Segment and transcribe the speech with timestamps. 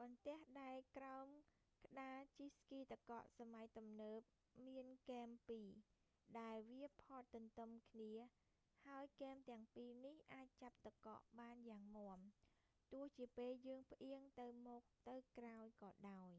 [0.00, 1.26] បន្ទះដែកក្រោម
[1.84, 4.20] ក្តារជិះស្គីទឹកកកសម័យទំនើប
[4.68, 5.70] មានគែមពីរ
[6.40, 8.14] ដែលវាផតទន្ទឹមគ្នា
[8.86, 12.18] ហើយគែមទាំងពីរនេះអាចចាប់ទឹកកកបានយ៉ាងមាំ
[12.92, 16.32] ទោះជាពេលយើងផ្អៀងទៅមុខទៅក្រោយក៏ដោយ